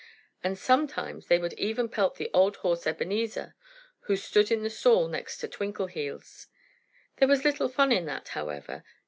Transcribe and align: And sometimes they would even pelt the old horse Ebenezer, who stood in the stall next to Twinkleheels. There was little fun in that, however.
And 0.43 0.57
sometimes 0.57 1.27
they 1.27 1.37
would 1.37 1.53
even 1.59 1.87
pelt 1.87 2.15
the 2.15 2.31
old 2.33 2.55
horse 2.65 2.87
Ebenezer, 2.87 3.53
who 3.99 4.15
stood 4.17 4.49
in 4.49 4.63
the 4.63 4.69
stall 4.71 5.07
next 5.07 5.37
to 5.41 5.47
Twinkleheels. 5.47 6.47
There 7.17 7.27
was 7.27 7.45
little 7.45 7.69
fun 7.69 7.91
in 7.91 8.05
that, 8.05 8.29
however. 8.29 8.83